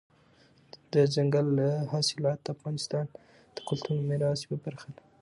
دځنګل 0.91 1.47
حاصلات 1.91 2.39
د 2.43 2.47
افغانستان 2.55 3.05
د 3.55 3.57
کلتوري 3.67 4.03
میراث 4.09 4.39
یوه 4.45 4.57
برخه 4.65 4.89
ده. 4.95 5.01